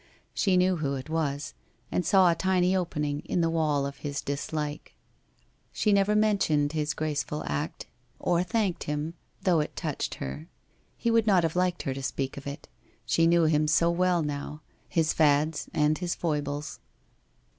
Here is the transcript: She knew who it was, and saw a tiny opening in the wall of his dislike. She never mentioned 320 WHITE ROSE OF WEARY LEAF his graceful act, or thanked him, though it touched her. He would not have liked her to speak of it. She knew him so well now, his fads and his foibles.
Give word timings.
She 0.33 0.57
knew 0.57 0.77
who 0.77 0.95
it 0.95 1.11
was, 1.11 1.53
and 1.91 2.03
saw 2.03 2.31
a 2.31 2.33
tiny 2.33 2.75
opening 2.75 3.19
in 3.19 3.41
the 3.41 3.51
wall 3.51 3.85
of 3.85 3.97
his 3.97 4.19
dislike. 4.19 4.95
She 5.71 5.93
never 5.93 6.15
mentioned 6.15 6.71
320 6.71 6.73
WHITE 6.73 7.07
ROSE 7.07 7.21
OF 7.25 7.31
WEARY 7.31 7.61
LEAF 7.61 7.61
his 7.61 7.61
graceful 7.61 7.61
act, 7.61 7.85
or 8.19 8.43
thanked 8.43 8.83
him, 8.85 9.13
though 9.43 9.59
it 9.59 9.75
touched 9.75 10.15
her. 10.15 10.47
He 10.97 11.11
would 11.11 11.27
not 11.27 11.43
have 11.43 11.55
liked 11.55 11.83
her 11.83 11.93
to 11.93 12.01
speak 12.01 12.35
of 12.35 12.47
it. 12.47 12.67
She 13.05 13.27
knew 13.27 13.43
him 13.43 13.67
so 13.67 13.91
well 13.91 14.23
now, 14.23 14.63
his 14.89 15.13
fads 15.13 15.69
and 15.71 15.99
his 15.99 16.15
foibles. 16.15 16.79